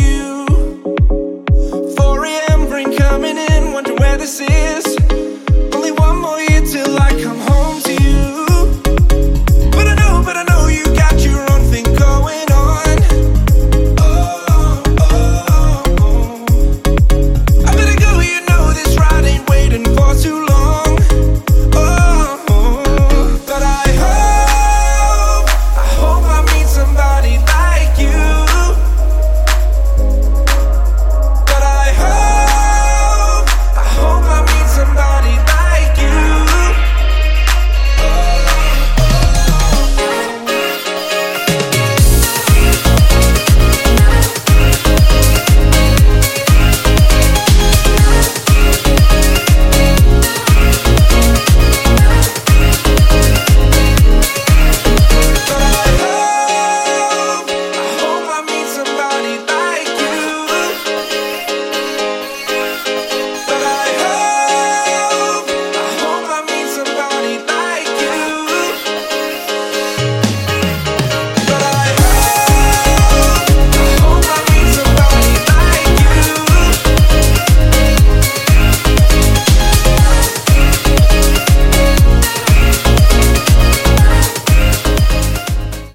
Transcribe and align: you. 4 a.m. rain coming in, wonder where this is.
you. 0.00 0.46
4 1.96 2.24
a.m. 2.24 2.70
rain 2.70 2.96
coming 2.96 3.36
in, 3.36 3.72
wonder 3.72 3.94
where 3.94 4.16
this 4.16 4.40
is. 4.40 4.85